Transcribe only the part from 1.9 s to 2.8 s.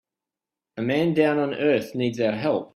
needs our help.